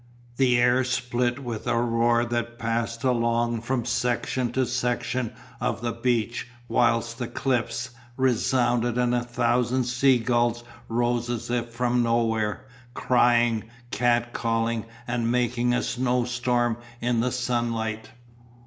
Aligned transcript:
The 0.37 0.57
air 0.59 0.83
split 0.83 1.43
with 1.43 1.67
a 1.67 1.79
roar 1.79 2.25
that 2.25 2.57
passed 2.57 3.03
along 3.03 3.61
from 3.61 3.85
section 3.85 4.51
to 4.53 4.65
section 4.65 5.31
of 5.59 5.81
the 5.81 5.91
beach 5.91 6.47
whilst 6.67 7.19
the 7.19 7.27
cliffs 7.27 7.91
resounded 8.17 8.97
and 8.97 9.13
a 9.13 9.21
thousand 9.21 9.83
sea 9.83 10.17
gulls 10.17 10.63
rose 10.87 11.29
as 11.29 11.51
if 11.51 11.69
from 11.69 12.01
nowhere, 12.01 12.65
crying, 12.95 13.65
cat 13.91 14.33
calling 14.33 14.85
and 15.07 15.31
making 15.31 15.71
a 15.71 15.83
snowstorm 15.83 16.77
in 16.99 17.19
the 17.19 17.31
sunlight. 17.31 18.09